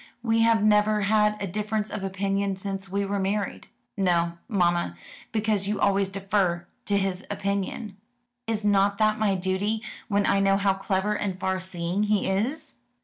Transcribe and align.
We 0.23 0.39
have 0.39 0.63
never 0.63 1.01
had 1.01 1.39
a 1.39 1.45
difference 1.45 1.91
of 1.91 2.03
opinion 2.03 2.55
since 2.55 2.89
we 2.89 3.05
were 3.05 3.19
married." 3.19 3.67
"No, 3.95 4.39
mamma, 4.47 4.97
because 5.31 5.67
you 5.67 5.79
always 5.79 6.09
defer 6.09 6.65
to 6.85 6.97
his 6.97 7.23
opinion." 7.29 7.97
"Is 8.47 8.65
not 8.65 8.97
that 8.97 9.19
my 9.19 9.35
duty, 9.35 9.83
when 10.07 10.25
I 10.25 10.39
know 10.39 10.57
how 10.57 10.73
clever 10.73 11.13
and 11.13 11.39
far 11.39 11.59
seeing 11.59 12.01
he 12.05 12.25
is?" 12.25 12.77